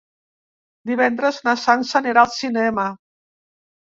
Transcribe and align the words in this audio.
Divendres 0.91 1.37
na 1.49 1.53
Sança 1.65 1.95
anirà 1.99 2.23
al 2.23 2.31
cinema. 2.39 2.87